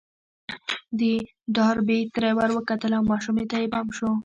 [0.99, 1.01] د
[1.55, 4.09] ډاربي تره ور وکتل او ماشومې ته يې پام شو.